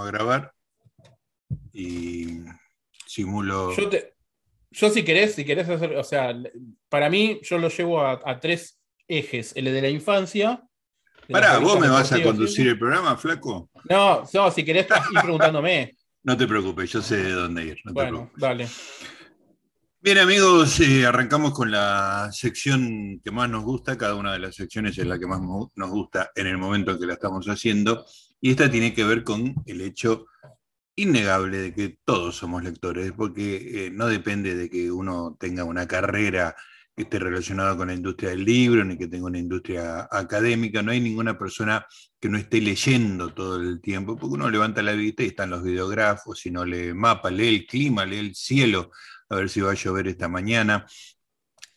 [0.00, 0.52] a grabar
[1.72, 2.44] y
[3.06, 3.74] simulo.
[3.76, 4.14] Yo, te,
[4.70, 6.34] yo si querés, si querés hacer, o sea,
[6.88, 10.62] para mí yo lo llevo a, tres ejes, el de la infancia.
[11.28, 13.70] Pará, ¿vos me vas a conducir el programa, flaco?
[13.88, 15.96] No, no, si querés ir preguntándome.
[16.22, 17.78] no te preocupes, yo sé de dónde ir.
[17.84, 18.68] bueno, dale.
[20.04, 24.56] Bien amigos, eh, arrancamos con la sección que más nos gusta, cada una de las
[24.56, 28.04] secciones es la que más nos gusta en el momento en que la estamos haciendo,
[28.40, 30.26] y esta tiene que ver con el hecho
[30.96, 35.86] innegable de que todos somos lectores, porque eh, no depende de que uno tenga una
[35.86, 36.56] carrera
[36.96, 40.90] que esté relacionada con la industria del libro, ni que tenga una industria académica, no
[40.90, 41.86] hay ninguna persona
[42.18, 45.62] que no esté leyendo todo el tiempo, porque uno levanta la vista y están los
[45.62, 48.90] videógrafos, si no lee mapa, lee el clima, lee el cielo,
[49.32, 50.86] a ver si va a llover esta mañana,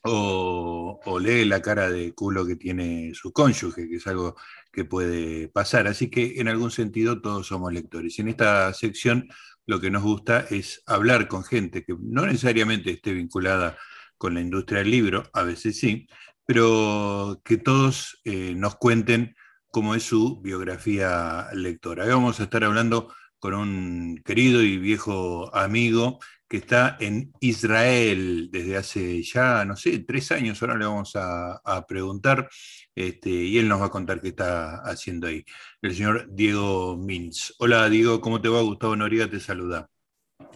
[0.04, 4.36] o, lee la cara de culo que tiene su cónyuge, que es algo
[4.72, 5.88] que puede pasar.
[5.88, 8.18] Así que en algún sentido todos somos lectores.
[8.20, 9.30] Y en esta sección
[9.66, 13.78] lo que nos gusta es hablar con gente que no necesariamente esté vinculada
[14.18, 16.08] con la industria del libro, a veces sí,
[16.46, 19.36] pero que todos eh, nos cuenten
[19.72, 22.04] cómo es su biografía lectora.
[22.04, 26.20] Hoy vamos a estar hablando con un querido y viejo amigo
[26.56, 31.86] que está en Israel desde hace ya, no sé, tres años, ahora le vamos a,
[31.86, 32.48] preguntar,
[32.96, 35.44] este, y él nos va a contar qué está haciendo ahí.
[35.82, 37.56] El señor Diego Mintz.
[37.60, 38.62] Hola Diego, ¿cómo te va?
[38.62, 39.90] Gustavo Noriega te saluda.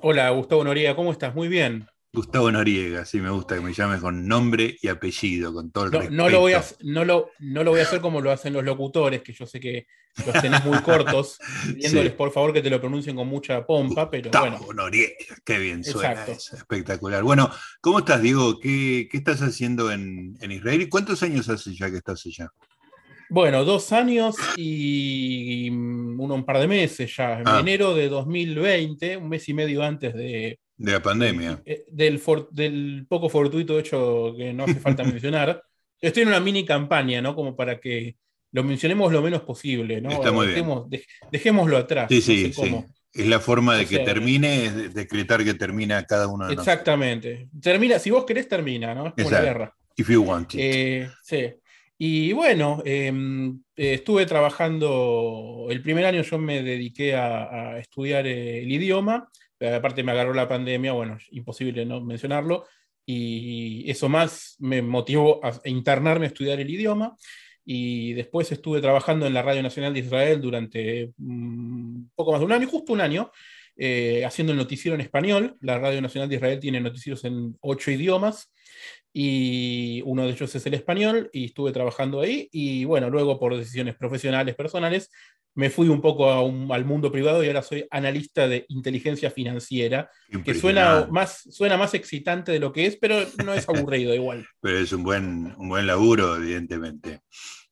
[0.02, 1.36] Hola Gustavo Noriega, ¿cómo estás?
[1.36, 1.86] Muy bien.
[2.12, 5.92] Gustavo Noriega, sí, me gusta que me llames con nombre y apellido, con todo el
[5.92, 6.30] no, respeto.
[6.30, 9.22] lo, voy a, no, lo, no lo voy a hacer como lo hacen los locutores,
[9.22, 9.86] que yo sé que
[10.26, 11.38] los tenés muy cortos,
[11.68, 14.74] pidiéndoles por favor que te lo pronuncien con mucha pompa, pero Gustavo bueno.
[14.74, 15.14] Noriega,
[15.46, 17.22] qué bien suena, espectacular.
[17.22, 18.60] Bueno, ¿cómo estás, Diego?
[18.60, 22.50] ¿Qué, qué estás haciendo en, en, Israel y cuántos años hace ya que estás allá?
[23.30, 27.60] Bueno, dos años y uno un par de meses ya, en ah.
[27.60, 31.62] enero de 2020, un mes y medio antes de de la pandemia.
[31.66, 35.62] Eh, del, del, poco fortuito hecho que no hace falta mencionar.
[36.02, 37.36] Estoy en una mini campaña, ¿no?
[37.36, 38.16] Como para que
[38.54, 40.10] lo mencionemos lo menos posible, ¿no?
[40.10, 40.48] Está muy
[41.32, 42.08] dejémoslo atrás.
[42.10, 42.76] Sí, sí, sí.
[43.12, 47.50] Es la forma de que termine, es decretar que termina cada uno de Exactamente.
[47.62, 49.08] Termina, si vos querés, termina, ¿no?
[49.08, 49.76] Es como la guerra.
[49.98, 50.60] If you want it.
[50.62, 51.54] Eh, sí.
[51.98, 58.26] Y bueno, em, eh, estuve trabajando, el primer año yo me dediqué a, a estudiar
[58.26, 59.28] el idioma
[59.60, 62.66] aparte me agarró la pandemia, bueno, imposible no mencionarlo,
[63.06, 67.16] y eso más me motivó a internarme a estudiar el idioma,
[67.66, 72.46] y después estuve trabajando en la Radio Nacional de Israel durante mm, poco más de
[72.46, 73.32] un año, justo un año,
[73.78, 75.56] eh, haciendo el noticiero en español.
[75.62, 78.52] La Radio Nacional de Israel tiene noticieros en ocho idiomas
[79.14, 82.50] y uno de ellos es el español y estuve trabajando ahí.
[82.52, 85.12] Y bueno, luego por decisiones profesionales, personales,
[85.56, 90.10] me fui un poco al mundo privado y ahora soy analista de inteligencia financiera,
[90.46, 94.48] que suena más, suena más excitante de lo que es, pero no es aburrido igual.
[94.62, 97.22] Pero es un buen, un buen laburo, evidentemente.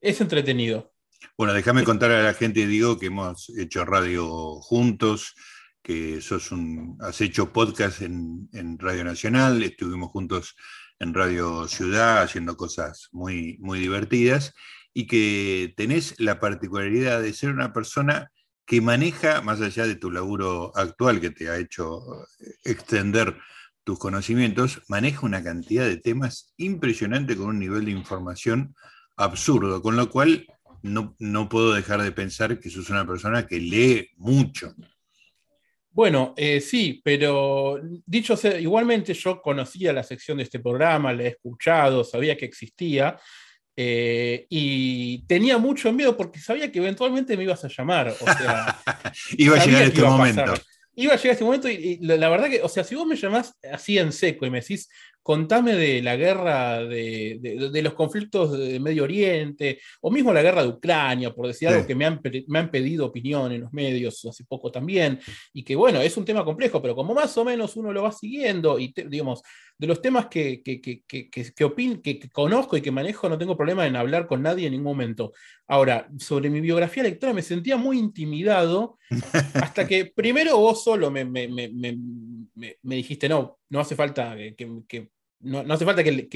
[0.01, 0.91] Es entretenido.
[1.37, 5.35] Bueno, déjame contar a la gente, digo, que hemos hecho radio juntos,
[5.81, 10.55] que sos un, has hecho podcast en, en Radio Nacional, estuvimos juntos
[10.99, 14.53] en Radio Ciudad haciendo cosas muy, muy divertidas
[14.97, 18.31] y que tenés la particularidad de ser una persona
[18.65, 22.01] que maneja, más allá de tu laburo actual que te ha hecho
[22.63, 23.37] extender
[23.83, 28.73] tus conocimientos, maneja una cantidad de temas impresionante con un nivel de información
[29.17, 30.47] absurdo, con lo cual
[30.81, 34.73] no, no puedo dejar de pensar que sos una persona que lee mucho.
[35.91, 41.21] Bueno, eh, sí, pero dicho sea, igualmente yo conocía la sección de este programa, la
[41.21, 43.15] he escuchado, sabía que existía,
[43.79, 48.09] eh, y tenía mucho miedo porque sabía que eventualmente me ibas a llamar.
[48.09, 48.81] O sea,
[49.37, 50.53] iba a llegar este momento.
[50.95, 53.53] Iba a llegar este momento y, la, verdad que, o sea, si vos me llamás
[53.71, 54.89] así en seco y me decís,
[55.27, 60.69] contame de la guerra, de, los conflictos de Medio Oriente, o mismo la guerra de
[60.69, 64.45] Ucrania, por decir algo que me han, me han, pedido opinión en los medios hace
[64.45, 65.19] poco también,
[65.51, 68.13] y que bueno, es un tema complejo, pero como más o menos uno lo va
[68.13, 69.41] siguiendo, y digamos,
[69.77, 73.85] de los temas que, que, que, que, que, conozco y que manejo, no tengo problema
[73.85, 75.33] en hablar con nadie en ningún momento.
[75.67, 78.97] Ahora, sobre mi biografía lectora me sentía muy intimidado,
[79.55, 81.67] hasta que primero vos solo me, me, me,
[82.81, 86.27] me dijiste, no, no hace falta que, no, hace falta que,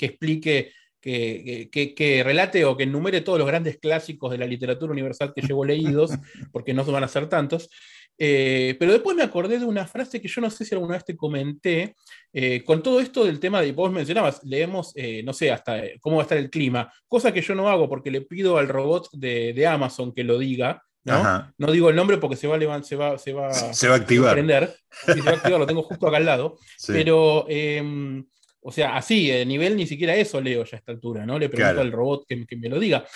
[0.00, 5.42] explique, que, relate o que enumere todos los grandes clásicos de la literatura universal que
[5.42, 6.10] llevo leídos,
[6.52, 7.68] porque no van a ser tantos.
[8.18, 11.04] Eh, pero después me acordé de una frase que yo no sé si alguna vez
[11.04, 11.94] te comenté,
[12.32, 16.16] eh, con todo esto del tema de, vos mencionabas, leemos, eh, no sé, hasta cómo
[16.16, 19.10] va a estar el clima, cosa que yo no hago porque le pido al robot
[19.12, 21.52] de, de Amazon que lo diga, ¿no?
[21.58, 23.98] no digo el nombre porque se va a, se va, se va, se va a
[23.98, 24.32] activar.
[24.32, 24.74] Prender.
[25.04, 26.58] se va a activar, lo tengo justo acá al lado.
[26.86, 28.24] Pero, em,
[28.68, 31.38] o sea, así, de nivel ni siquiera eso leo ya a esta altura, ¿no?
[31.38, 33.06] Le pregunto al robot que, que, me lo diga.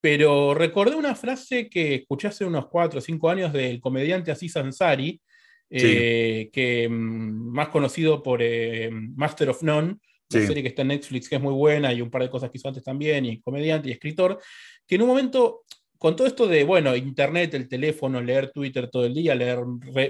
[0.00, 4.56] Pero recordé una frase que escuché hace unos 4 o 5 años del comediante Aziz
[4.56, 5.20] Ansari,
[5.68, 9.96] eh, que mm, más conocido por eh, Master of None,
[10.32, 12.48] una serie que está en Netflix que es muy buena y un par de cosas
[12.52, 14.38] que hizo antes también, y comediante y escritor,
[14.86, 15.62] que en un momento
[16.02, 19.60] con todo esto de, bueno, internet, el teléfono, leer Twitter todo el día, leer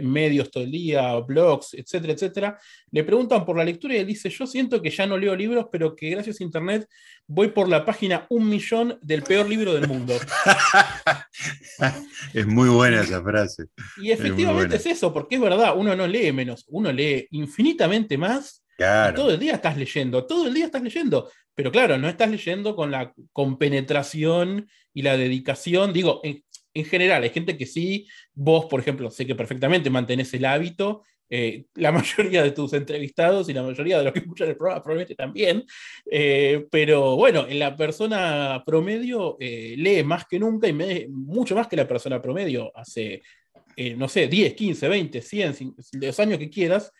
[0.00, 2.58] medios todo el día, blogs, etcétera, etcétera,
[2.90, 5.66] le preguntan por la lectura y él dice, yo siento que ya no leo libros,
[5.70, 6.88] pero que gracias a internet
[7.26, 10.14] voy por la página un millón del peor libro del mundo.
[12.32, 13.66] es muy buena esa frase.
[13.98, 18.64] Y efectivamente es, eso, porque es verdad, uno no lee menos, uno lee infinitamente más.
[19.14, 21.28] todo el día estás leyendo, todo el día estás leyendo.
[21.54, 25.92] Pero claro, no estás leyendo con la compenetración y la dedicación.
[25.92, 26.42] Digo, en,
[26.84, 31.02] general, hay gente que sí, vos, por ejemplo, sé que perfectamente mantenés el hábito.
[31.28, 34.82] Eh, la mayoría de tus entrevistados y la mayoría de los que escuchan el programa
[34.82, 35.64] probablemente también,
[36.10, 40.74] eh, pero bueno, en la persona promedio eh, lee más que nunca y
[41.08, 43.22] mucho más que la persona promedio hace,
[43.96, 46.92] no sé, 10, 15, 20, 100, los años que quieras,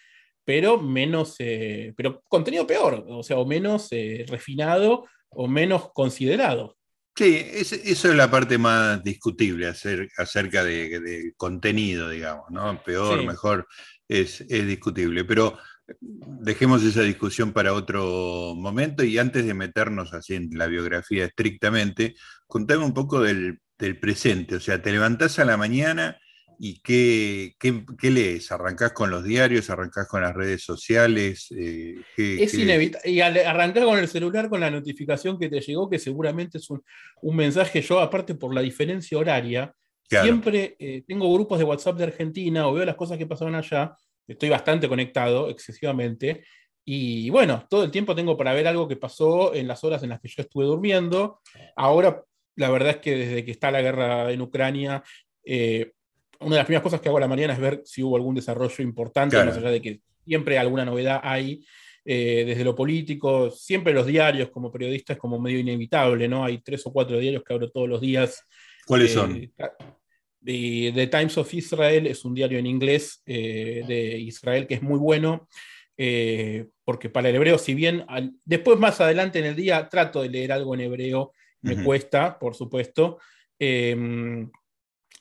[0.45, 6.77] pero menos, eh, pero contenido peor, o sea, o menos eh, refinado o menos considerado.
[7.15, 7.77] Sí, eso
[8.09, 12.83] es la parte más discutible acerca del contenido, digamos, ¿no?
[12.83, 13.69] Peor, mejor,
[14.09, 15.25] es, es, discutible.
[15.25, 15.59] Pero
[16.01, 22.15] dejemos esa discusión para otro momento y antes de meternos así en la biografía estrictamente,
[22.47, 24.57] contame un poco del, del presente.
[24.57, 26.19] O sea, te levantás a la mañana
[26.65, 28.53] ¿Y qué, qué, lees?
[28.53, 29.69] ¿Arrancás con los diarios?
[29.69, 31.49] ¿Arrancás con las redes sociales?
[31.51, 33.11] Eh, es inevitable.
[33.11, 36.81] Y arrancar con el celular con la notificación que te llegó, que seguramente es un,
[37.35, 37.83] mensaje.
[37.83, 39.75] Yo, aparte por la diferencia horaria,
[40.09, 43.97] siempre eh, tengo grupos de WhatsApp de Argentina o veo las cosas que pasaban allá.
[44.29, 46.45] Estoy bastante conectado, excesivamente.
[46.85, 50.11] Y bueno, todo el tiempo tengo para ver algo que pasó en las horas en
[50.11, 51.41] las que yo estuve durmiendo.
[51.75, 52.23] Ahora,
[52.55, 55.03] la verdad es que desde que está la guerra en Ucrania,
[55.45, 55.91] eh,
[56.43, 58.35] una de las primeras cosas que hago a la mañana es ver si hubo algún
[58.35, 61.65] desarrollo importante, más allá de que siempre alguna novedad hay.
[62.05, 66.45] Eh, desde lo político, siempre los diarios como periodista es como medio inevitable, ¿no?
[66.45, 68.45] Hay tres o cuatro diarios que abro todos los días.
[68.87, 69.37] ¿Cuáles son?
[70.45, 74.83] Eh, The Times of Israel es un diario en inglés eh, de Israel que es
[74.83, 75.49] muy bueno,
[76.85, 78.05] porque para el hebreo, si bien
[78.45, 82.57] después más adelante en el día trato de leer algo en hebreo, me cuesta, por
[82.57, 83.19] supuesto.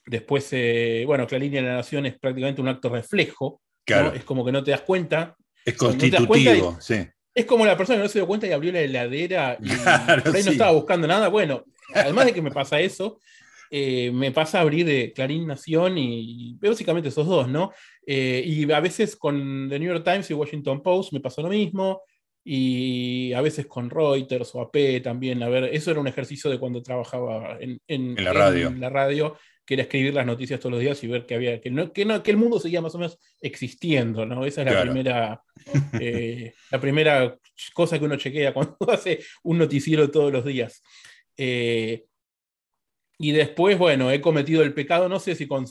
[0.06, 3.62] Después, eh, bueno, Clarín y la Nación es prácticamente un acto reflejo.
[3.86, 5.36] Es como que no te das cuenta.
[5.65, 7.06] Es constitutivo, sí.
[7.33, 9.69] Es como la persona que no se dio cuenta y abrió la heladera y
[10.24, 11.27] por ahí no estaba buscando nada.
[11.30, 11.63] Bueno,
[11.94, 13.19] además de que me pasa eso,
[13.69, 17.71] eh, me pasa abrir eh, Clarín Nación y, básicamente esos dos, ¿no?
[18.06, 22.01] y a veces con The New York Times y Washington Post me pasó lo mismo.
[22.44, 25.44] Y a veces con Reuters o AP también.
[25.44, 28.69] A ver, eso era un ejercicio de cuando trabajaba en, la radio.
[28.69, 29.38] En la radio
[29.71, 32.03] que era escribir las noticias todos los días y ver que había que, no, que,
[32.03, 34.45] no, que el mundo seguía más o menos existiendo, ¿no?
[34.45, 35.41] Esa es la primera
[36.01, 37.38] eh, la primera
[37.73, 40.83] cosa que uno chequea cuando hace un noticiero todos los días.
[41.38, 42.03] Eh,
[43.18, 45.65] y después, bueno, he cometido el pecado, no sé si con,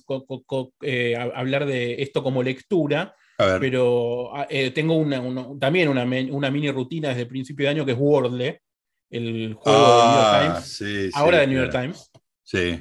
[0.81, 5.23] eh, hablar de esto como lectura, pero ah, tengo una,
[5.59, 8.63] también una, una, mini rutina desde el principio de año que es Wordle,
[9.11, 12.11] el juego de New York ah, Times, ahora de New York Times.
[12.43, 12.81] Sí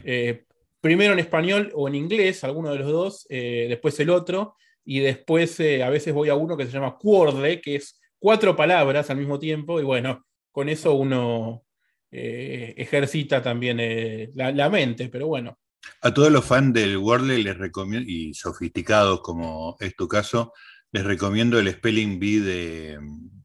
[0.81, 4.55] primero en español o en inglés, alguno de los dos, eh, después el otro,
[4.85, 8.55] y después eh, a veces voy a uno que se llama Quordle, que es cuatro
[8.55, 11.63] palabras al mismo tiempo, y bueno, con eso uno
[12.11, 15.59] eh, ejercita también la, mente, pero bueno.
[16.01, 20.53] A todos los fans del Wordle les recomiendo, y sofisticados como es tu caso,
[20.91, 22.99] les recomiendo el Spelling Bee de,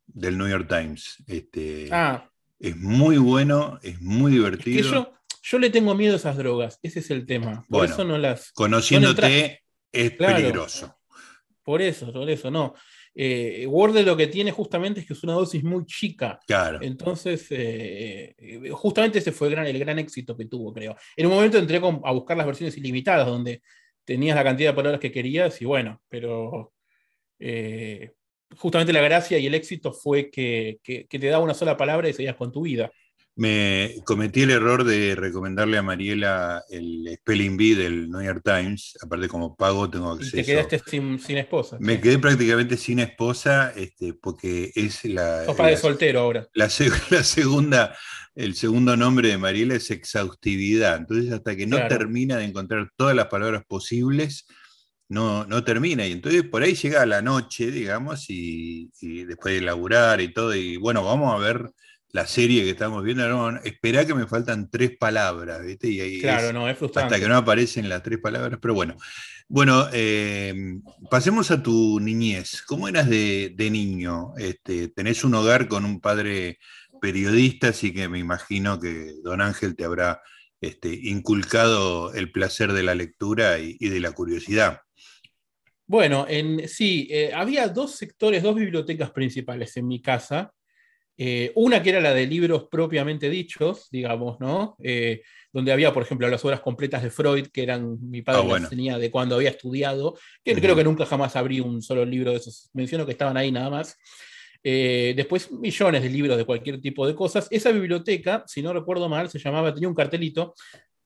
[0.06, 1.22] del New York Times.
[1.26, 2.28] Este, ah.
[2.58, 4.90] Es muy bueno, es muy divertido.
[4.90, 5.12] Yo
[5.58, 7.64] le tengo miedo a esas drogas, ese es el tema.
[7.68, 8.52] Por eso no las.
[8.52, 10.96] Conociéndote es peligroso.
[11.62, 12.74] Por eso, por eso, no.
[13.16, 16.40] Eh, Word lo que tiene justamente es que es una dosis muy chica.
[16.46, 16.80] Claro.
[16.82, 20.96] Entonces, eh, eh, justamente ese fue el gran, el gran éxito que tuvo, creo.
[21.16, 23.62] En un momento entré a buscar las versiones ilimitadas, donde
[24.04, 26.72] tenías la cantidad de palabras que querías y bueno, pero
[27.38, 28.12] eh,
[28.56, 32.12] justamente la gracia y el éxito fue que, que, te daba una sola palabra y
[32.12, 32.90] seguías con tu vida.
[33.36, 38.96] Me cometí el error de recomendarle a Mariela el Spelling Bee del New York Times.
[39.02, 40.36] Aparte, como pago, tengo acceso.
[40.36, 41.76] Y te quedaste sin, esposa.
[41.80, 45.44] Me quedé prácticamente sin esposa, este, porque es la.
[45.46, 46.46] Sos de soltero ahora.
[46.54, 46.66] La,
[47.10, 47.96] la, segunda
[48.36, 50.96] el segundo nombre de Mariela es exhaustividad.
[50.96, 54.46] Entonces, hasta que no termina de encontrar todas las palabras posibles,
[55.08, 56.06] no, no termina.
[56.06, 60.76] Y entonces por ahí llega la noche, digamos, y, después de laburar y todo, y
[60.76, 61.70] bueno, vamos a ver
[62.14, 65.88] la serie que estamos viendo, no, espera que me faltan tres palabras, ¿viste?
[65.88, 67.12] Y ahí claro, no, es frustrante.
[67.12, 68.96] Hasta que no aparecen las tres palabras, pero bueno.
[69.48, 70.54] Bueno, eh,
[71.10, 72.62] pasemos a tu niñez.
[72.62, 74.32] ¿Cómo eras de, niño?
[74.38, 76.58] Este, tenés un hogar con un padre
[77.00, 80.22] periodista, así que me imagino que don Ángel te habrá
[80.60, 84.82] este, inculcado el placer de la lectura y de la curiosidad.
[85.86, 90.52] Bueno, en, sí, eh, había dos sectores, dos bibliotecas principales en mi casa.
[91.16, 94.76] Eh, una que era la de libros propiamente dichos, digamos, ¿no?
[94.82, 98.58] Eh, donde había, por ejemplo, las obras completas de Freud, que eran mi padre ah,
[98.58, 102.32] las tenía de cuando había estudiado, que creo que nunca jamás abrí un solo libro
[102.32, 102.70] de esos.
[102.72, 103.96] Menciono que estaban ahí nada más.
[104.62, 107.46] después, millones de libros de cualquier tipo de cosas.
[107.50, 110.54] Esa biblioteca, si no recuerdo mal, se llamaba, tenía un cartelito,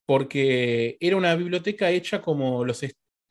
[0.07, 2.83] porque era una biblioteca hecha como los,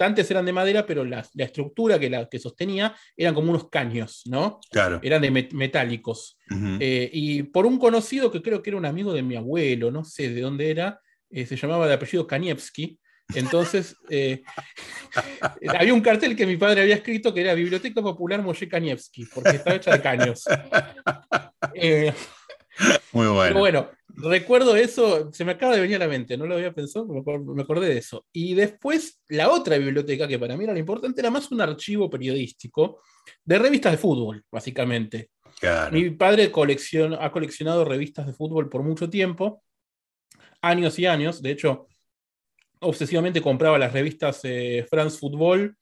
[0.06, 4.24] antes eran de madera, pero la, estructura que, la, que sostenía eran como unos caños,
[4.26, 4.60] ¿no?
[4.70, 5.00] Claro.
[5.04, 6.38] Eran de metálicos.
[6.80, 10.04] Eh, y por un conocido que creo que era un amigo de mi abuelo, no
[10.04, 13.00] sé de dónde era, eh, se llamaba de apellido Kanievski.
[13.34, 14.44] Entonces, eh,
[15.80, 19.58] había un cartel que mi padre había escrito que era Biblioteca Popular Moshe Kanievski, porque
[19.58, 20.46] estaba hecha de caños.
[23.12, 23.60] Muy bueno.
[23.60, 27.06] bueno, recuerdo eso, se me acaba de venir a la mente, no lo había pensado,
[27.08, 28.26] me acordé de eso.
[28.32, 32.10] Y después, la otra biblioteca, que para mí era lo importante, era más un archivo
[32.10, 33.02] periodístico
[33.44, 35.30] de revistas de fútbol, básicamente.
[35.92, 36.52] Mi padre
[37.20, 39.64] ha coleccionado revistas de fútbol por mucho tiempo,
[40.62, 41.42] años y años.
[41.42, 41.88] De hecho,
[42.80, 45.76] obsesivamente compraba las revistas eh, France Football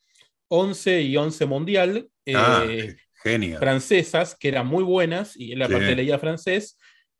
[0.47, 2.09] 11 y 11 Mundial.
[2.33, 2.95] Ah, eh,
[3.59, 6.77] francesas, que eran muy buenas, y él aparte leía francés,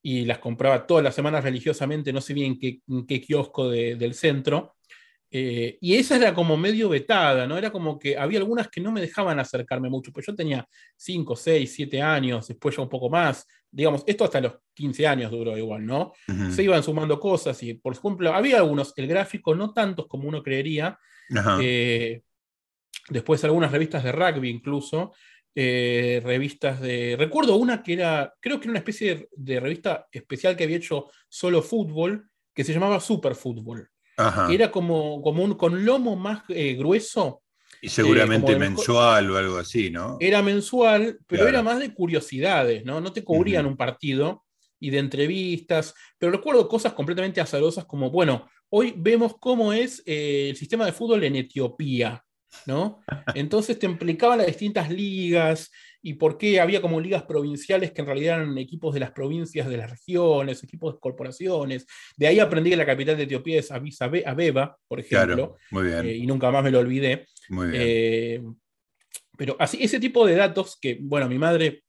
[0.08, 4.76] y las compraba todas las semanas religiosamente, no sé bien qué, qué kiosco del centro.
[5.32, 7.58] Eh, y esa era como medio vetada, ¿no?
[7.58, 11.36] Era como que había algunas que no me dejaban acercarme mucho, pues yo tenía 5,
[11.36, 15.58] 6, 7 años, después ya un poco más, digamos, esto hasta los 15 años duró
[15.58, 16.14] igual, ¿no?
[16.52, 20.44] Se iban sumando cosas y, por ejemplo, había algunos, el gráfico no tantos como uno
[20.44, 21.00] creería,
[21.60, 22.22] eh,
[23.10, 25.14] después algunas revistas de rugby incluso,
[25.58, 27.16] eh, revistas de...
[27.18, 31.10] Recuerdo una que era, creo que era una especie de, revista especial que había hecho
[31.30, 33.90] solo fútbol, que se llamaba Super Fútbol.
[34.50, 37.42] Era como, como un, con lomo más eh, grueso.
[37.82, 40.18] Y seguramente mensual o algo así, ¿no?
[40.20, 43.00] Era mensual, pero era más de curiosidades, ¿no?
[43.00, 44.46] No te cubrían un partido
[44.80, 50.48] y de entrevistas, pero recuerdo cosas completamente azarosas como, bueno, hoy vemos cómo es eh,
[50.50, 52.25] el sistema de fútbol en Etiopía.
[52.66, 53.02] ¿No?
[53.34, 55.72] Entonces te implicaba las distintas ligas
[56.02, 59.68] y por qué había como ligas provinciales que en realidad eran equipos de las provincias,
[59.68, 61.88] de las regiones, equipos de corporaciones.
[62.16, 65.58] De ahí aprendí que la capital de Etiopía es Addis Abeba, por ejemplo.
[65.72, 67.28] Eh, y nunca más me lo olvidé.
[67.74, 68.42] Eh,
[69.36, 71.84] pero así, ese tipo de datos que, bueno, mi madre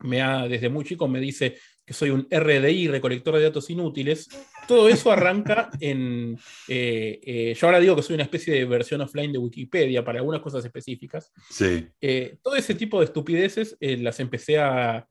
[0.00, 1.58] me ha, desde muy chico me dice,
[1.90, 4.28] que soy un RDI, recolector de datos inútiles,
[4.68, 6.38] todo eso arranca en...
[6.68, 10.20] Eh, eh, yo ahora digo que soy una especie de versión offline de Wikipedia para
[10.20, 11.32] algunas cosas específicas.
[11.50, 11.88] Sí.
[12.00, 15.04] Eh, todo ese tipo de estupideces las empecé a,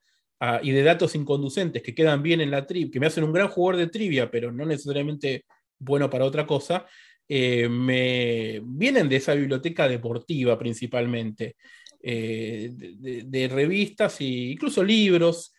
[0.62, 3.50] y de datos inconducentes que quedan bien en la trivia, que me hacen un gran
[3.50, 5.43] jugador de trivia, pero no necesariamente
[5.79, 6.86] bueno para otra cosa,
[7.27, 11.57] me vienen de esa biblioteca deportiva principalmente,
[12.01, 15.53] de, revistas e incluso libros.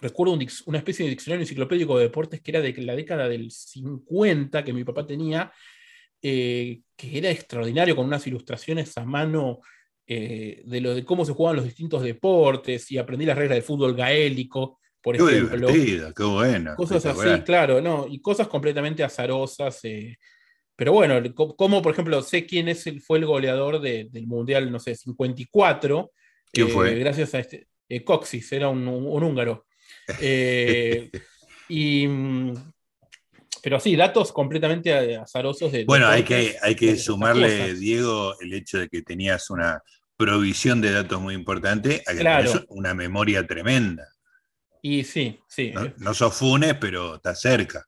[0.00, 4.64] Recuerdo una especie de diccionario enciclopédico de deportes que era de la década del 50
[4.64, 5.52] que mi papá tenía,
[6.20, 9.60] eh, que era extraordinario, con unas ilustraciones a mano
[10.06, 13.62] eh, de, lo, de cómo se jugaban los distintos deportes y aprendí las reglas del
[13.62, 15.68] fútbol gaélico, por qué ejemplo.
[15.68, 16.74] qué.
[16.76, 18.06] Cosas así, claro, ¿no?
[18.06, 19.78] Y cosas completamente azarosas.
[19.84, 20.18] Eh,
[20.76, 24.80] pero bueno, como por ejemplo, sé quién es el, fue el goleador del Mundial, no
[24.80, 26.10] sé, 54.
[26.52, 26.94] ¿Quién fue?
[26.98, 27.68] Gracias a este.
[28.04, 29.66] Coxis, era un húngaro.
[30.20, 31.10] Eh,
[31.68, 32.06] y,
[33.62, 35.72] pero sí, datos completamente azarosos.
[35.72, 39.82] De, bueno, hay que, hay que sumarle, Diego, el hecho de que tenías una
[40.16, 44.06] provisión de datos muy importante, a que una memoria tremenda.
[44.82, 45.70] Y sí, sí.
[45.72, 47.86] No, no sos funes, pero está cerca.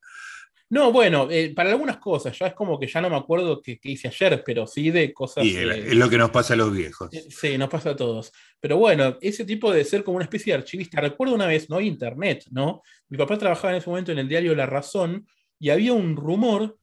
[0.69, 3.79] No, bueno, eh, para algunas cosas, ya es como que ya no me acuerdo qué,
[3.85, 5.45] hice ayer, pero sí de cosas.
[5.45, 7.13] Sí, es lo que nos pasa a los viejos.
[7.15, 8.33] Eh, sí, nos pasa a todos.
[8.59, 11.01] Pero bueno, ese tipo de ser como una especie de archivista.
[11.01, 12.83] Recuerdo una vez, no hay internet, ¿no?
[13.09, 15.27] Mi papá trabajaba en ese momento en el diario La Razón
[15.59, 16.77] y había un rumor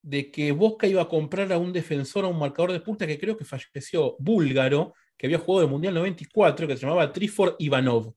[0.00, 3.18] de que Bosca iba a comprar a un defensor, a un marcador de punta que
[3.18, 8.12] creo que falleció, búlgaro, que había jugado el Mundial 94, que se llamaba Trifor Ivanov.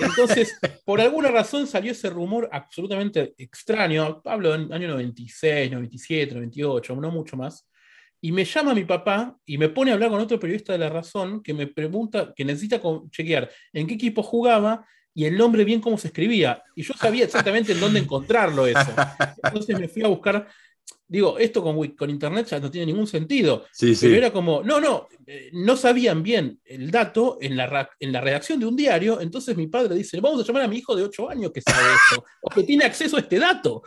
[0.00, 6.96] Entonces, por alguna razón salió ese rumor absolutamente extraño, hablo del año 96, 97, 98,
[6.96, 7.66] no mucho más,
[8.20, 10.88] y me llama mi papá y me pone a hablar con otro periodista de La
[10.88, 12.80] Razón que me pregunta, que necesita
[13.10, 16.62] chequear en qué equipo jugaba y el nombre bien cómo se escribía.
[16.74, 18.92] Y yo sabía exactamente en dónde encontrarlo eso.
[19.42, 20.48] Entonces me fui a buscar
[21.08, 23.64] digo, esto con, con, internet ya no tiene ningún sentido.
[23.72, 28.12] Sí, pero era como, no, no, eh, no sabían bien el dato en la, en
[28.12, 30.94] la redacción de un diario, entonces mi padre dice, vamos a llamar a mi hijo
[30.94, 33.82] de 8 años que sabe eso, o que tiene acceso a este dato.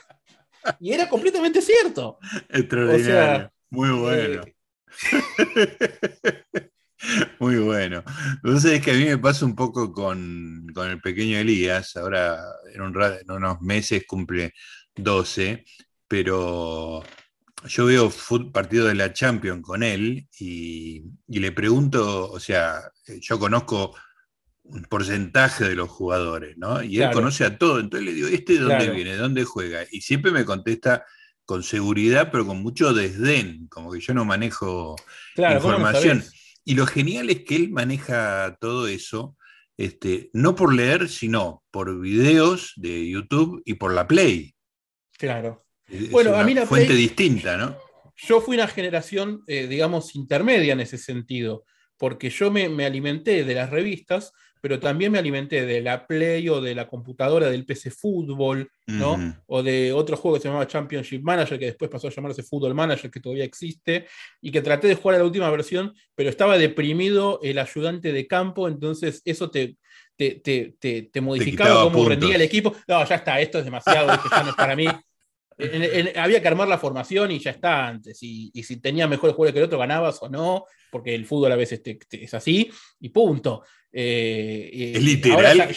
[0.80, 2.20] Y era completamente cierto.
[2.50, 3.52] Extraordinario.
[3.70, 4.44] Muy bueno.
[4.44, 4.56] Eh,
[7.40, 8.04] Muy bueno.
[8.44, 12.40] Entonces es que a mí me pasa un poco con, con el pequeño Elías, ahora
[12.74, 14.54] en, un, en unos meses cumple
[14.96, 15.64] 12,
[16.12, 17.02] pero
[17.64, 18.12] yo veo
[18.52, 22.82] partido de la Champions con él y, le pregunto, o sea,
[23.22, 23.96] yo conozco
[24.64, 26.84] un porcentaje de los jugadores, ¿no?
[26.84, 29.12] Y él conoce a todo, entonces le digo, ¿este de dónde viene?
[29.12, 29.86] ¿De dónde juega?
[29.90, 31.06] Y siempre me contesta
[31.46, 34.98] con seguridad, pero con mucho desdén, como que yo no manejo
[35.38, 36.26] información.
[36.66, 39.38] Y lo genial es que él maneja todo eso,
[39.78, 44.54] este, no por leer, sino por videos de YouTube y por la Play.
[45.18, 45.64] Claro
[46.12, 47.76] bueno, a mí la fuente distinta, ¿no?
[48.16, 51.66] Yo fui una generación, eh, digamos, intermedia en ese sentido,
[51.98, 54.32] porque yo me, alimenté de las revistas,
[54.62, 59.42] pero también me alimenté de la Play o de la computadora del PC Fútbol, ¿no?
[59.48, 62.76] O de otro juego que se llamaba Championship Manager, que después pasó a llamarse Football
[62.76, 64.06] Manager, que todavía existe,
[64.40, 68.28] y que traté de jugar a la última versión, pero estaba deprimido el ayudante de
[68.28, 69.78] campo, entonces eso te,
[70.16, 72.76] te, modificaba cómo rendía el equipo.
[72.88, 74.86] No, ya está, esto es demasiado, esto ya no es para mí
[76.16, 78.18] había que armar la formación y ya está antes.
[78.22, 81.56] Y, si tenía mejores jugadores que el otro, ganabas o no, porque el fútbol a
[81.56, 81.82] veces
[82.12, 83.64] es así, y punto.
[83.92, 85.76] Eh, es literal.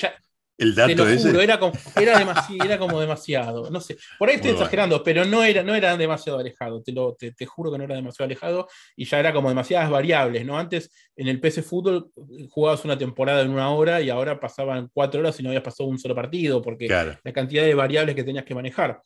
[0.56, 1.08] el dato
[1.40, 3.70] era, como, era, como demasiado.
[3.70, 6.80] No sé, por ahí estoy exagerando, pero no era, no era demasiado alejado.
[6.80, 10.46] Te, lo, te, juro que no era demasiado alejado y ya era como demasiadas variables.
[10.46, 10.56] ¿no?
[10.56, 12.10] Antes en el PC Fútbol
[12.50, 15.88] jugabas una temporada en una hora y ahora pasaban cuatro horas y no habías pasado
[15.88, 19.02] un solo partido, porque la cantidad de variables que tenías que manejar.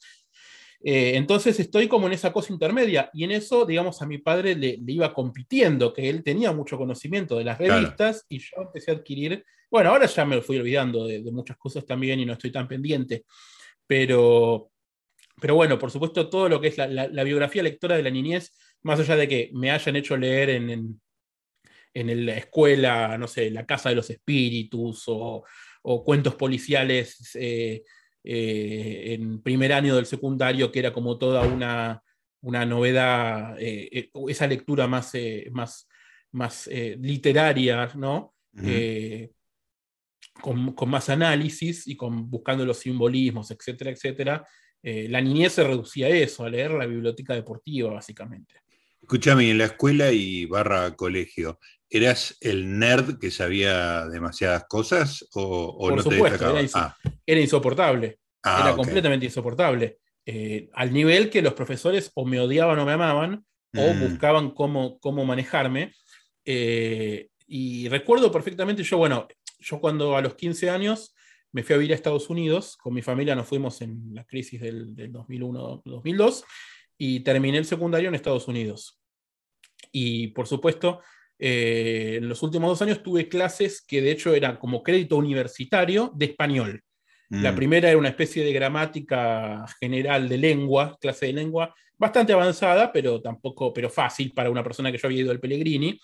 [0.81, 4.55] Eh, entonces estoy como en esa cosa intermedia y en eso, digamos, a mi padre
[4.55, 8.95] le, iba compitiendo, que él tenía mucho conocimiento de las revistas y yo empecé a
[8.95, 12.69] adquirir, bueno, ahora ya me fui olvidando de, muchas cosas también y no estoy tan
[12.69, 13.25] pendiente,
[13.87, 14.71] pero,
[15.41, 19.01] pero bueno, por supuesto todo lo que es la, biografía lectora de la niñez, más
[19.01, 21.01] allá de que me hayan hecho leer en,
[21.93, 25.45] en, la escuela, no sé, La Casa de los Espíritus o,
[26.05, 27.31] cuentos policiales.
[27.35, 27.83] Eh,
[28.31, 32.03] eh, en primer año del secundario, que era como toda una,
[32.43, 35.13] una novedad, eh, eh, esa lectura más,
[35.51, 35.89] más,
[36.33, 38.35] más literaria, ¿no?
[40.43, 44.47] Con, con, más análisis y con, buscando los simbolismos, etcétera, etcétera.
[44.83, 48.57] la niñez se reducía a eso, a leer la biblioteca deportiva, básicamente.
[49.03, 51.59] Escúchame, en la escuela y barra colegio,
[51.89, 56.61] ¿eras el nerd que sabía demasiadas cosas o, no te destacaba?
[56.61, 56.97] Era, ah.
[57.25, 58.19] era insoportable.
[58.43, 59.99] Ah, era completamente insoportable.
[60.27, 64.01] Eh, al nivel que los profesores o me odiaban o me amaban, o mm.
[64.01, 65.95] buscaban cómo, cómo manejarme.
[66.45, 69.27] Eh, y recuerdo perfectamente, yo, bueno,
[69.59, 71.15] yo cuando a los 15 años
[71.53, 74.61] me fui a vivir a Estados Unidos, con mi familia nos fuimos en la crisis
[74.61, 76.45] del, del 2001-2002
[76.99, 79.01] y terminé el secundario en Estados Unidos.
[79.93, 81.01] Y por supuesto,
[81.39, 86.13] eh, en los últimos dos años tuve clases que de hecho eran como crédito universitario
[86.15, 86.83] de español.
[87.31, 87.57] La mm.
[87.57, 93.21] primera era una especie de gramática general de lengua, clase de lengua, bastante avanzada, pero
[93.21, 95.99] tampoco, pero fácil para una persona que yo había ido al Pellegrini.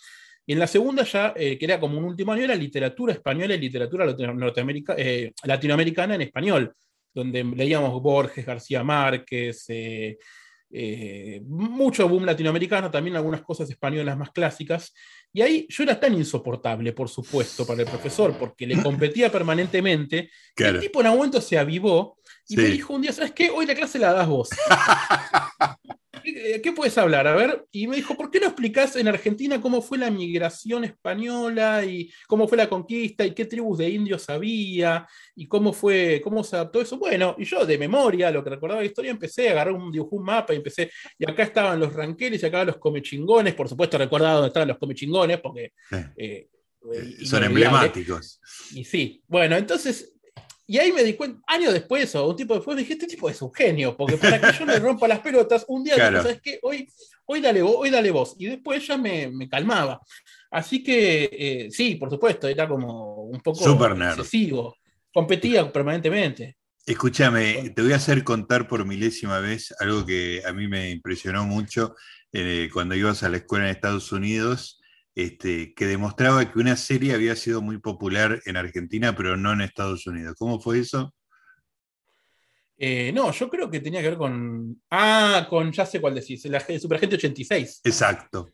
[0.46, 3.54] Y en la segunda ya, eh, que era como un último año, era literatura española
[3.54, 4.04] y literatura
[4.98, 6.74] eh, latinoamericana en español,
[7.14, 10.18] donde leíamos Borges, García Márquez, eh,
[11.46, 14.92] mucho boom latinoamericano, también algunas cosas españolas más clásicas.
[15.32, 20.30] Y ahí yo era tan insoportable, por supuesto, para el profesor, porque le competía permanentemente.
[20.56, 23.50] el tipo en un momento se avivó y me dijo un día, ¿sabes qué?
[23.50, 24.50] Hoy la clase la das vos.
[26.24, 27.26] ¿Qué, puedes hablar?
[27.26, 30.84] A ver, y me dijo, ¿por qué no explicás en Argentina cómo fue la migración
[30.84, 35.06] española y cómo fue la conquista y qué tribus de indios había
[35.36, 36.96] y cómo fue, cómo se adaptó eso?
[36.96, 40.16] Bueno, y yo de memoria, lo que recordaba la historia, empecé a agarrar un dibujo,
[40.16, 43.98] un mapa y empecé, y acá estaban los ranqueles y acá los comechingones, por supuesto
[43.98, 45.72] recordaba dónde estaban los comechingones, porque...
[46.16, 46.48] Eh,
[47.24, 48.40] son emblemáticos.
[48.74, 50.13] Y sí, bueno, entonces
[50.66, 53.40] y ahí me di cuenta, años después o un tiempo después, dije, este tipo es
[53.42, 56.58] un genio, porque para que yo me rompa las pelotas, un día, ¿sabes qué?
[56.62, 56.88] Hoy,
[57.26, 58.34] hoy, dale, hoy dale vos.
[58.38, 60.00] Y después ya me, me calmaba.
[60.50, 64.18] Así que eh, sí, por supuesto, era como un poco Super nerd.
[64.18, 64.76] excesivo.
[65.12, 66.56] Competía permanentemente.
[66.86, 71.44] Escúchame, te voy a hacer contar por milésima vez algo que a mí me impresionó
[71.44, 71.94] mucho
[72.32, 74.80] eh, cuando ibas a la escuela en Estados Unidos,
[75.14, 79.60] este, que demostraba que una serie había sido muy popular en Argentina, pero no en
[79.60, 80.34] Estados Unidos.
[80.38, 81.14] ¿Cómo fue eso?
[82.76, 84.82] Eh, no, yo creo que tenía que ver con.
[84.90, 87.82] Ah, con ya sé cuál decís, la Superagente 86.
[87.84, 88.50] Exacto.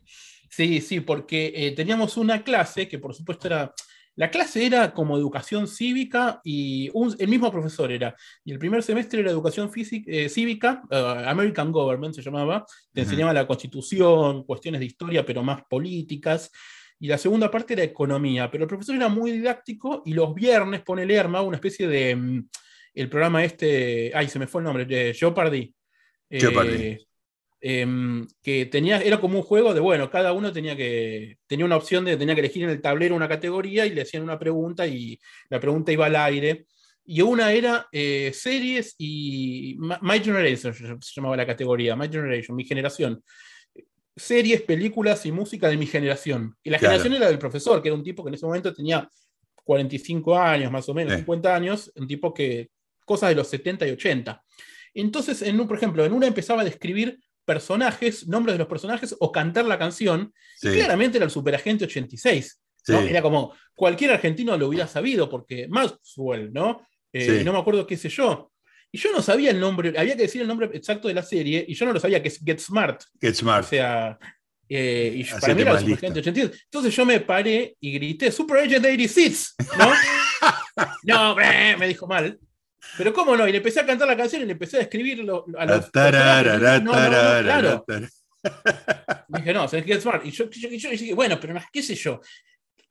[0.50, 3.72] Sí, sí, porque eh, teníamos una clase que por supuesto era.
[4.20, 8.14] La clase era como educación cívica y el mismo profesor era.
[8.44, 13.46] Y el primer semestre era educación eh, cívica, American Government se llamaba, te enseñaba la
[13.46, 16.50] constitución, cuestiones de historia, pero más políticas.
[16.98, 20.82] Y la segunda parte era economía, pero el profesor era muy didáctico y los viernes,
[20.82, 22.48] pone Lerma, una especie de mm,
[22.96, 25.74] el programa este, ay, se me fue el nombre, de Jeopardy.
[26.28, 26.74] Jeopardy.
[26.74, 27.06] Eh,
[27.60, 31.76] em, que tenía, era como un juego de, bueno, cada uno tenía que, tenía una
[31.76, 34.86] opción de, tenía que elegir en el tablero una categoría y le hacían una pregunta
[34.86, 35.18] y
[35.48, 36.66] la pregunta iba al aire.
[37.04, 42.64] Y una era eh, series y My Generation, se llamaba la categoría, My Generation, mi
[42.64, 43.22] generación.
[44.16, 46.54] Series, películas y música de mi generación.
[46.62, 49.08] Y la generación era del profesor, que era un tipo que en ese momento tenía
[49.64, 52.70] 45 años, más o menos, 50 años, un tipo que
[53.04, 54.44] cosas de los 70 y 80.
[54.94, 59.14] Entonces, en un, por ejemplo, en una empezaba a describir personajes, nombres de los personajes
[59.18, 62.60] o cantar la canción, claramente era el Superagente 86.
[62.86, 66.86] Era como cualquier argentino lo hubiera sabido, porque Maxwell, ¿no?
[67.12, 68.50] Eh, no me acuerdo qué sé yo.
[68.92, 71.64] Y yo no sabía el nombre, había que decir el nombre exacto de la serie,
[71.66, 73.02] y yo no lo sabía, que es Get Smart.
[73.20, 73.64] Get Smart.
[73.64, 74.18] O sea,
[74.68, 76.62] eh, y para mí era el Superagente 86.
[76.64, 79.92] Entonces yo me paré y grité, Super Agent 86, ¿no?
[81.04, 82.38] no, me dijo mal.
[82.96, 85.44] Pero cómo no, y le empecé a cantar la canción y le empecé a escribirlo
[85.56, 85.90] a los.
[87.42, 87.84] claro.
[89.28, 90.24] dije, no, se Get Smart.
[90.24, 92.20] Y yo, dije, bueno, pero más, qué sé yo.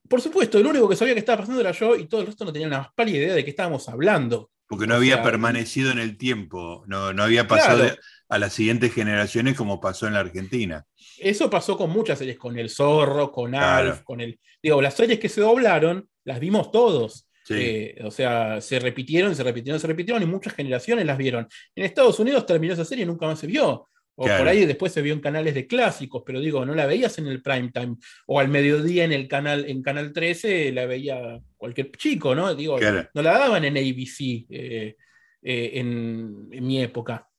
[0.07, 2.45] Por supuesto, el único que sabía que estaba pasando era yo y todo el resto
[2.45, 4.51] no tenía la más pálida idea de qué estábamos hablando.
[4.67, 7.89] Porque no había permanecido en el tiempo, no, no había pasado
[8.29, 10.85] a las siguientes generaciones como pasó en la Argentina.
[11.17, 14.39] Eso pasó con muchas series, con El Zorro, con Alf, con el.
[14.61, 17.28] Digo, las series que se doblaron, las vimos todos.
[17.49, 21.47] Eh, o sea, se repitieron, se repitieron, se repitieron y muchas generaciones las vieron.
[21.75, 23.87] En Estados Unidos terminó esa serie y nunca más se vio.
[24.21, 27.17] O por ahí después se vio en canales de clásicos, pero digo, no la veías
[27.19, 27.95] en el prime time.
[28.27, 32.53] O al mediodía en el canal, en Canal 13 la veía cualquier chico, ¿no?
[32.53, 34.97] Digo, no la daban en ABC eh,
[35.41, 37.29] eh, en, mi época.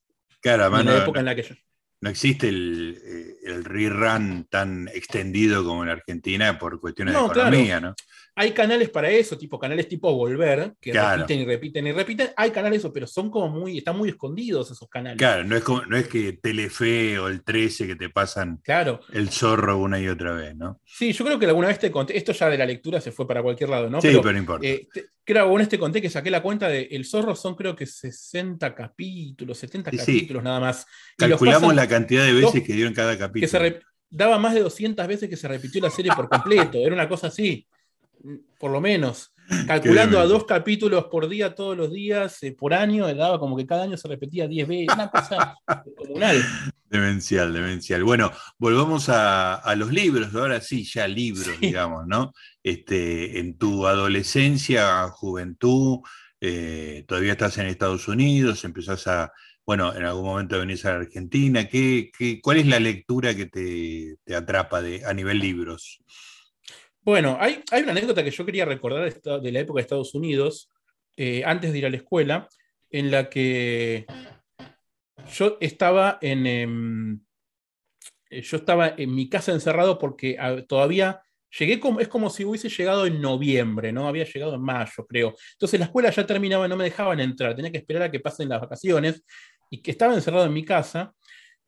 [0.40, 1.54] Claro, en la época en la que yo.
[2.00, 2.98] No existe el,
[3.44, 7.94] el, rerun tan extendido como en Argentina por cuestiones de economía, ¿no?
[8.40, 12.30] Hay canales para eso, tipo canales tipo Volver, que repiten y repiten y repiten.
[12.38, 15.18] Hay canales, pero son como muy, están muy escondidos esos canales.
[15.18, 19.00] Claro, no es, como, no es que Telefe o el 13 que te pasan claro.
[19.12, 20.80] el zorro una y otra vez, ¿no?
[20.86, 23.28] Sí, yo creo que alguna vez te conté, esto ya de la lectura se fue
[23.28, 24.00] para cualquier lado, ¿no?
[24.00, 24.66] Sí, pero, no importa.
[24.66, 27.54] Eh, creo que alguna vez te conté que saqué la cuenta de El Zorro son
[27.54, 30.86] creo que 60 capítulos, 70 capítulos nada más.
[31.18, 33.42] Calculamos la cantidad de veces que dieron cada capítulo.
[33.42, 36.94] Que se daba más de 200 veces que se repitió la serie por completo, era
[36.94, 37.66] una cosa así
[38.58, 39.32] por lo menos.
[39.66, 43.66] Calculando a dos capítulos por día todos los días, eh, por año, daba como que
[43.66, 45.56] cada año se repetía 10 veces, una cosa
[45.96, 46.40] comunal.
[46.88, 48.04] Demencial, demencial.
[48.04, 52.32] Bueno, volvamos a, los libros, ahora sí, ya libros, digamos, ¿no?
[52.62, 55.98] Este, en tu adolescencia, juventud,
[56.40, 59.32] eh, todavía estás en Estados Unidos, empezás a,
[59.66, 62.10] bueno, en algún momento venís a la Argentina, ¿qué,
[62.42, 66.00] cuál es la lectura que te, atrapa de, a nivel libros?
[67.10, 70.70] Bueno, hay, una anécdota que yo quería recordar de la época de Estados Unidos,
[71.16, 72.48] eh, antes de ir a la escuela,
[72.88, 74.06] en la que
[75.34, 77.20] yo estaba en, em,
[78.30, 81.20] eh, yo estaba en mi casa encerrado porque ah, todavía
[81.58, 84.06] llegué como, es como si hubiese llegado en noviembre, ¿no?
[84.06, 85.34] Había llegado en mayo, creo.
[85.54, 88.48] Entonces la escuela ya terminaba, no me dejaban entrar, tenía que esperar a que pasen
[88.48, 89.24] las vacaciones
[89.68, 91.12] y que estaba encerrado en mi casa.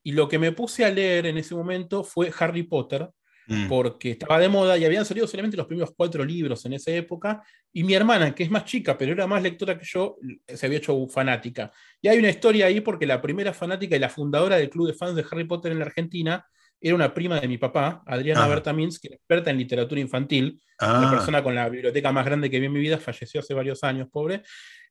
[0.05, 3.11] Y lo que me puse a leer en ese momento fue Harry Potter,
[3.47, 3.69] Mm.
[3.69, 7.43] porque estaba de moda y habían salido solamente los primeros cuatro libros en esa época,
[7.73, 10.79] y mi hermana, que es más chica, pero era más lectora que yo, se había
[10.79, 11.73] hecho fanática.
[12.01, 14.95] Y hay una historia ahí porque la primera fanática y la fundadora del club de
[14.95, 16.47] fans de Harry Potter en la Argentina
[16.81, 21.09] era una prima de mi papá, Adriana Bertamins, que era experta en literatura infantil, una
[21.09, 21.11] ah.
[21.13, 24.09] persona con la biblioteca más grande que vi en mi vida, falleció hace varios años,
[24.11, 24.43] pobre.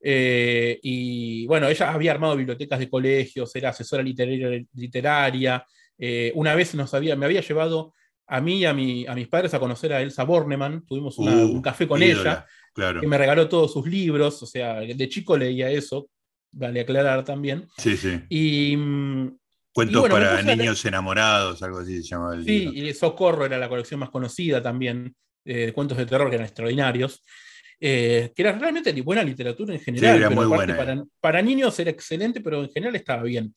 [0.01, 4.65] Eh, y bueno, ella había armado bibliotecas de colegios, era asesora literaria.
[4.73, 5.65] literaria
[5.97, 7.93] eh, una vez nos había, me había llevado
[8.31, 10.85] a mí y a, mi, a mis padres a conocer a Elsa Bornemann.
[10.85, 13.01] Tuvimos uh, un café con ella, claro.
[13.01, 14.41] que me regaló todos sus libros.
[14.41, 16.09] O sea, de chico leía eso,
[16.53, 17.67] vale aclarar también.
[17.77, 18.21] Sí, sí.
[18.29, 19.37] Y, mm,
[19.73, 23.99] Cuentos para niños enamorados, algo así se llamaba el Sí, y Socorro era la colección
[23.99, 25.13] más conocida también,
[25.43, 27.21] eh, cuentos de terror que eran extraordinarios.
[27.83, 30.15] Eh, que era realmente buena literatura en general.
[30.15, 31.05] era muy buena.
[31.19, 33.53] Para, niños era excelente, pero en general estaba bien.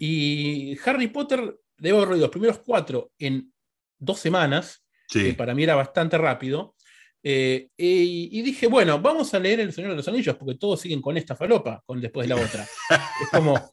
[0.00, 3.52] Y Harry Potter, debo haber los primeros cuatro en
[3.98, 6.74] dos semanas, que para mí era bastante rápido.
[7.22, 11.02] Eh, y, dije, bueno, vamos a leer El Señor de los Anillos, porque todos siguen
[11.02, 12.66] con esta falopa, con después de la otra.
[13.22, 13.70] es como,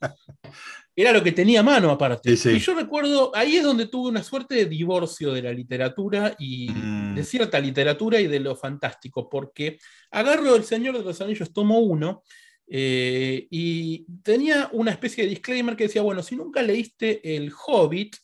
[0.95, 2.31] era lo que tenía a mano aparte.
[2.31, 6.67] Y yo recuerdo, ahí es donde tuve una suerte de divorcio de la literatura y
[6.67, 7.23] de mm.
[7.23, 9.77] cierta literatura y de lo fantástico, porque
[10.11, 12.23] agarro El Señor de los Anillos, tomo uno,
[12.67, 18.15] eh, y tenía una especie de disclaimer que decía, bueno, si nunca leíste El Hobbit,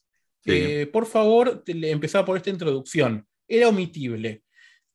[0.45, 3.27] eh, por favor, empezaba por esta introducción.
[3.47, 4.43] Era omitible.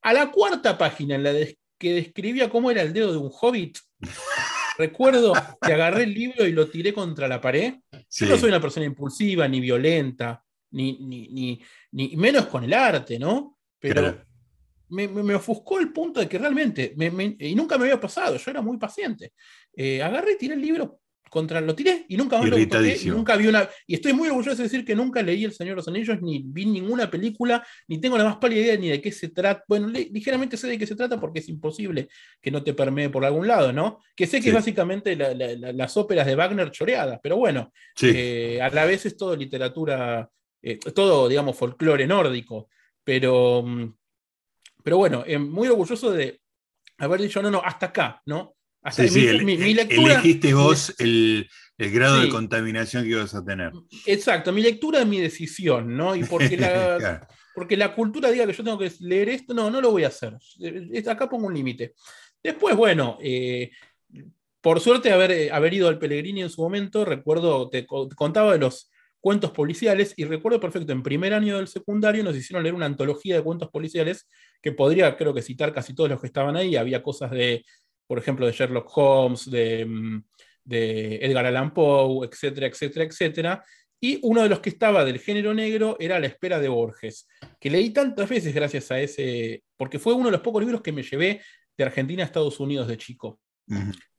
[0.02, 1.32] A la cuarta página, en la
[1.78, 3.78] que describía cómo era el dedo de un hobbit,
[4.78, 7.74] Recuerdo que agarré el libro y lo tiré contra la pared.
[8.10, 10.98] Yo no soy una persona impulsiva, ni violenta, ni,
[11.90, 13.58] ni, menos con el arte, ¿no?
[13.78, 14.22] Pero
[14.88, 16.94] me, ofuscó el punto de que realmente,
[17.38, 19.32] y nunca me había pasado, yo era muy paciente.
[19.74, 23.06] Eh, agarré y tiré el libro contra lo tiré y nunca más lo toqué, y
[23.06, 25.76] nunca vi una y estoy muy orgulloso de decir que nunca leí El Señor de
[25.76, 29.10] los Anillos ni vi ninguna película ni tengo la más pálida idea ni de qué
[29.10, 32.08] se trata bueno ligeramente sé de qué se trata porque es imposible
[32.40, 36.26] que no te permee por algún lado no que sé que es básicamente las óperas
[36.26, 40.28] de Wagner choreadas pero bueno eh, a la vez es todo literatura
[40.62, 42.68] eh, todo digamos folclore nórdico
[43.02, 43.94] pero mm,
[44.82, 46.40] pero bueno eh, muy orgulloso de
[46.98, 48.55] haber dicho no no hasta acá no
[48.90, 53.72] sí, elegiste vos el, grado de contaminación que ibas a tener.
[54.06, 56.16] Exacto, mi lectura es mi decisión, ¿no?
[56.16, 59.80] Y porque la, porque la cultura diga que yo tengo que leer esto, no, no
[59.80, 60.36] lo voy a hacer.
[61.08, 61.94] Acá pongo un límite.
[62.42, 63.70] Después, bueno, eh,
[64.60, 68.90] por suerte haber, haber ido al Pellegrini en su momento, recuerdo, te contaba de los
[69.20, 73.34] cuentos policiales y recuerdo perfecto, en primer año del secundario nos hicieron leer una antología
[73.34, 74.28] de cuentos policiales
[74.62, 77.64] que podría, creo que citar casi todos los que estaban ahí, había cosas de
[78.06, 80.18] por ejemplo, de Sherlock Holmes, mm,
[80.64, 83.64] de, Edgar Allan Poe, etcétera, etcétera, etcétera.
[84.00, 87.26] Y uno de los que estaba del género negro era La espera de Borges,
[87.60, 90.92] que leí tantas veces gracias a ese, porque fue uno de los pocos libros que
[90.92, 91.40] me llevé
[91.76, 93.40] de Argentina a Estados Unidos de chico.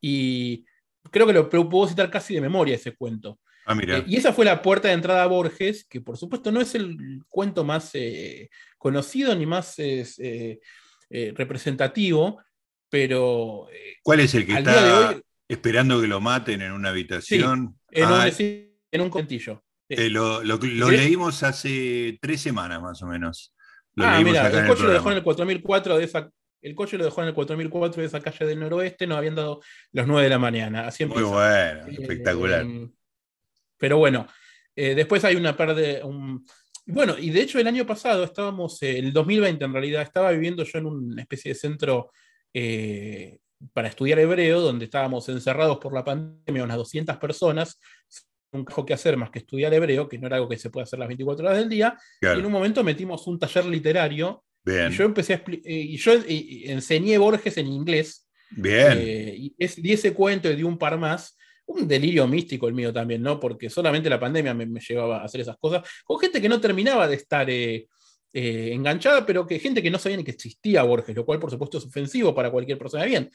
[0.01, 0.65] Y
[1.11, 3.39] creo que lo puedo citar casi de memoria ese cuento.
[3.67, 6.61] Ah, eh, y esa fue la puerta de entrada a Borges, que por supuesto no
[6.61, 10.59] es el cuento más eh, conocido ni más eh,
[11.09, 12.41] representativo,
[12.89, 13.67] pero...
[13.71, 17.77] Eh, ¿Cuál es el que está esperando que lo maten en una habitación?
[17.91, 19.63] en, un, ah, en, un contillo.
[19.89, 23.53] Eh, lo, leímos hace tres semanas más o menos.
[23.97, 27.21] ah, mira, el coche lo dejó en el 4004 de esa el coche lo dejó
[27.21, 30.39] en el 4004 de esa calle del noroeste, nos habían dado las 9 de la
[30.39, 30.87] mañana.
[30.87, 32.65] Así Muy bueno, eh, espectacular.
[33.77, 34.27] pero bueno,
[34.75, 36.01] después hay una par de.
[36.87, 40.79] bueno, y de hecho el año pasado estábamos, el 2020 en realidad, estaba viviendo yo
[40.79, 42.11] en una especie de centro
[42.59, 43.39] eh,
[43.73, 47.79] para estudiar hebreo, donde estábamos encerrados por la pandemia, unas 200 personas,
[48.51, 50.85] un cajo que hacer más que estudiar hebreo, que no era algo que se puede
[50.85, 54.91] hacer las 24 horas del día, y en un momento metimos un taller literario, y
[54.91, 56.13] yo empecé a eh, y yo
[56.65, 58.93] enseñé Borges en inglés, Bien.
[58.97, 63.21] Eh, y, ese cuento y di un par más, un delirio místico el mío también,
[63.21, 63.39] ¿no?
[63.39, 67.07] Porque solamente la pandemia me, llevaba a hacer esas cosas, con gente que no terminaba
[67.07, 67.87] de estar eh,
[68.39, 71.77] enganchada, pero que gente que no sabía ni que existía Borges, lo cual por supuesto
[71.77, 73.31] es ofensivo para cualquier persona de bien.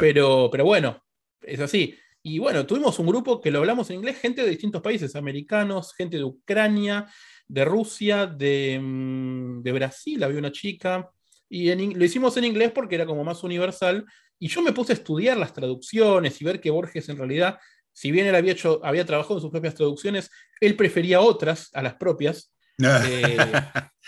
[0.00, 1.04] Pero, pero bueno,
[1.42, 1.94] es así.
[2.22, 5.94] Y bueno, tuvimos un grupo que lo hablamos en inglés, gente de distintos países, americanos,
[5.94, 7.06] gente de Ucrania,
[7.46, 11.08] de Rusia, de, mm, Brasil, había una chica,
[11.48, 14.04] y lo hicimos en inglés porque era como más universal,
[14.38, 17.58] y yo me puse a estudiar las traducciones y ver que Borges en realidad,
[17.92, 21.82] si bien él había, hecho, había trabajado en sus propias traducciones, él prefería otras a
[21.82, 23.36] las propias, eh,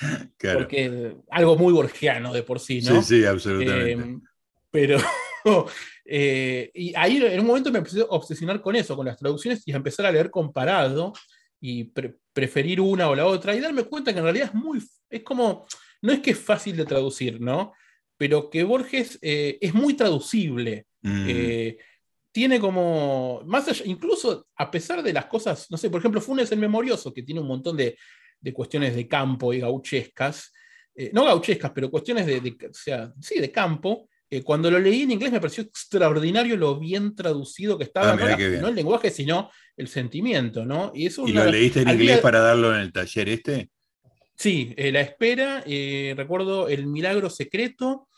[0.55, 3.03] porque algo muy borgiano de por sí, ¿no?
[3.03, 3.93] Sí, sí, absolutamente.
[3.93, 4.19] Eh,
[4.71, 4.99] pero,
[6.05, 9.63] eh, y ahí en un momento me empecé a obsesionar con eso, con las traducciones
[9.67, 11.13] y a empezar a leer comparado
[11.61, 11.85] y
[12.33, 15.67] preferir una o la otra y darme cuenta que en realidad es muy, es como,
[16.03, 17.73] no es que es fácil de traducir, ¿no?
[18.17, 20.87] Pero que Borges es muy traducible.
[21.01, 21.29] Mm.
[22.33, 26.51] tiene como, más allá, incluso a pesar de las cosas, no sé, por ejemplo, Funes
[26.53, 27.97] el Memorioso, que tiene un montón de,
[28.41, 30.53] de cuestiones de campo y gauchescas,
[30.95, 34.09] eh, no gauchescas, pero cuestiones de, sea, sí, de campo.
[34.31, 38.37] Eh, cuando lo leí en inglés me pareció extraordinario lo bien traducido que estaba, ah,
[38.61, 40.93] no, el lenguaje, sino el sentimiento, ¿no?
[40.95, 43.71] Y, eso lo leíste en inglés para darlo en el taller este?
[44.35, 45.65] Sí, eh, La Espera,
[46.17, 48.09] recuerdo El Milagro Secreto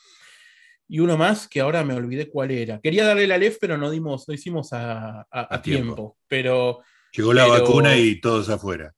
[0.89, 2.81] y uno más que ahora me olvidé cuál era.
[2.81, 5.25] Quería darle la LEF, pero no dimos, no hicimos a,
[5.63, 6.17] tiempo.
[6.27, 6.81] Pero
[7.13, 8.93] Llegó la vacuna y todos afuera.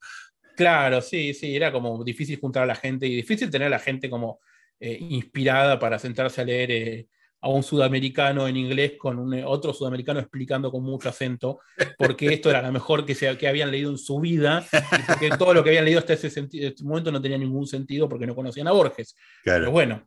[0.56, 3.78] Claro, sí, sí, era como difícil juntar a la gente y difícil tener a la
[3.78, 4.40] gente como
[4.78, 7.08] eh, inspirada para sentarse a leer eh,
[7.40, 11.60] a un sudamericano en inglés con un, otro sudamericano explicando con mucho acento
[11.98, 15.30] porque esto era lo mejor que, se, que habían leído en su vida y porque
[15.30, 18.34] todo lo que habían leído hasta ese, este momento no tenía ningún sentido porque no
[18.34, 19.16] conocían a Borges.
[19.44, 20.06] Pero bueno.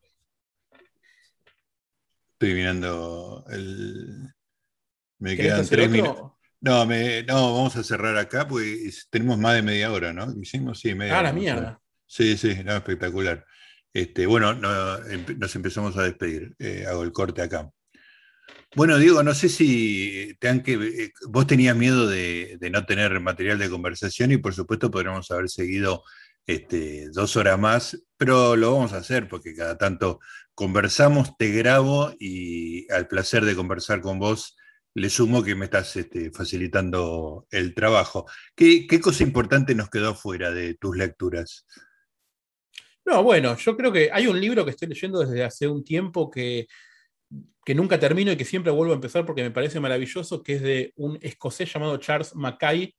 [2.33, 4.33] Estoy mirando el...
[5.19, 6.34] Me quedan tres minutos.
[6.65, 10.33] No, no, vamos a cerrar acá porque tenemos más de media hora, ¿no?
[10.41, 11.79] Hicimos, sí, media Ah, la mierda.
[12.07, 13.45] Sí, sí, no, espectacular.
[13.93, 16.55] Este, bueno, nos empezamos a despedir.
[16.57, 17.69] Eh, hago el corte acá.
[18.75, 23.19] Bueno, Diego, no sé si te han que, eh, vos tenías miedo de, no tener
[23.19, 26.03] material de conversación y por supuesto podríamos haber seguido
[26.47, 30.19] este, dos horas más, pero lo vamos a hacer porque cada tanto
[30.55, 34.55] conversamos, te grabo y al placer de conversar con vos
[34.95, 38.25] le sumo que me estás este, facilitando el trabajo.
[38.55, 41.65] ¿Qué, cosa importante nos quedó fuera de tus lecturas?
[43.05, 46.31] No, bueno, yo creo que hay un libro que estoy leyendo desde hace un tiempo
[46.31, 46.67] que,
[47.65, 50.61] que nunca termino y que siempre vuelvo a empezar porque me parece maravilloso, que es
[50.61, 52.95] de un escocés llamado Charles Mackay,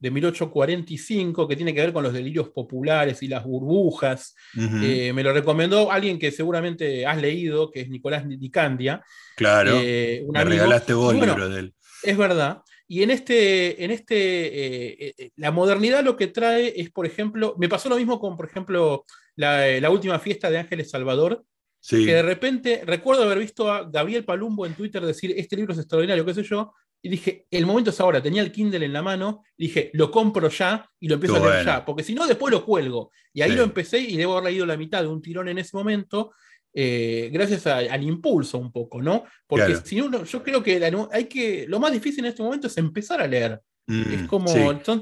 [0.00, 4.34] de 1845 que tiene que ver con los delirios populares y las burbujas.
[4.56, 9.04] Eh, me lo recomendó alguien que seguramente has leído, que es Nicolás Nicandia.
[9.36, 11.74] Claro, eh, me regalaste vos el libro de él.
[12.02, 12.62] Es verdad.
[12.88, 17.68] Y en este, en este eh, la modernidad lo que trae es, por ejemplo, me
[17.68, 19.04] pasó lo mismo con, por ejemplo,
[19.36, 21.44] la, última fiesta de Ángeles Salvador,
[21.88, 25.78] que de repente recuerdo haber visto a Gabriel Palumbo en Twitter decir, este libro es
[25.78, 29.02] extraordinario, qué sé yo, y dije, el momento es ahora, tenía el Kindle en la
[29.02, 32.52] mano, dije, lo compro ya y lo empiezo a leer ya, porque si no, después
[32.52, 33.10] lo cuelgo.
[33.32, 35.76] Y ahí lo empecé y debo haber leído la mitad de un tirón en ese
[35.76, 36.32] momento,
[36.74, 39.24] eh, gracias al impulso un poco, ¿no?
[39.46, 42.76] Porque si uno, yo creo que, hay que lo más difícil en este momento es
[42.76, 43.60] empezar a leer.
[43.86, 44.52] Mm, es como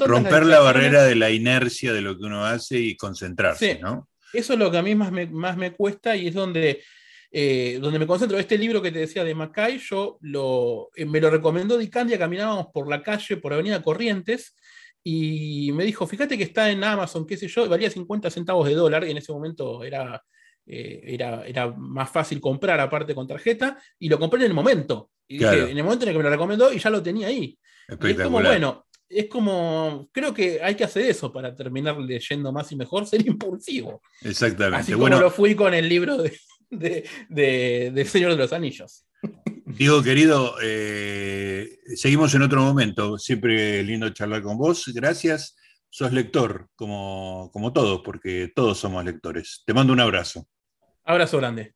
[0.07, 4.09] romper la barrera de la inercia de lo que uno hace y concentrarse, ¿no?
[4.33, 6.83] Eso es lo que a mí más me, más me cuesta y es donde
[7.31, 8.39] eh, donde me concentro.
[8.39, 12.69] Este libro que te decía de Macay, yo lo, eh, me lo recomendó Dicandia, caminábamos
[12.73, 14.57] por la calle, por Avenida Corrientes,
[15.05, 18.75] y me dijo, fíjate que está en Amazon, qué sé yo, valía 50 centavos de
[18.75, 20.23] dólar, y en ese momento era,
[20.67, 25.11] eh, era, era, más fácil comprar aparte con tarjeta, y lo compré en el momento.
[25.27, 27.59] Y en el momento en el que me lo recomendó, y ya lo tenía ahí.
[27.87, 32.71] es como, bueno, es como, creo que hay que hacer eso para terminar leyendo más
[32.73, 34.03] y mejor, ser impulsivo.
[34.23, 34.79] Exactamente.
[34.79, 36.17] Así como lo fui con el libro
[36.71, 39.05] de, de, Señor de los Anillos.
[39.67, 43.19] Diego, querido, eh, seguimos en otro momento.
[43.19, 44.91] Siempre lindo charlar con vos.
[44.95, 45.57] Gracias.
[45.91, 49.63] Sos lector, como, como todos, porque todos somos lectores.
[49.67, 50.47] Te mando un abrazo.
[51.05, 51.75] Abrazo grande.